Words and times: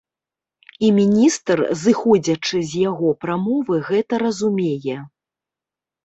І 0.85 0.87
міністр, 0.99 1.57
зыходзячы 1.81 2.57
з 2.69 2.81
яго 2.89 3.07
прамовы, 3.25 3.75
гэта 3.91 4.13
разумее! 4.25 4.97